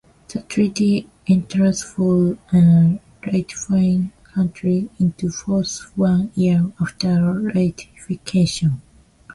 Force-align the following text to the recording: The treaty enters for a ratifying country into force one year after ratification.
The 0.29 0.41
treaty 0.41 1.07
enters 1.27 1.83
for 1.83 2.39
a 2.51 2.99
ratifying 3.23 4.11
country 4.23 4.89
into 4.99 5.29
force 5.29 5.95
one 5.95 6.31
year 6.33 6.71
after 6.81 7.31
ratification. 7.39 8.81